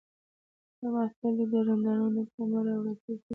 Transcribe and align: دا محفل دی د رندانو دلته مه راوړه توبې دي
دا 0.79 0.87
محفل 0.95 1.33
دی 1.37 1.45
د 1.51 1.53
رندانو 1.67 2.07
دلته 2.15 2.41
مه 2.51 2.59
راوړه 2.65 2.93
توبې 3.01 3.13
دي 3.19 3.25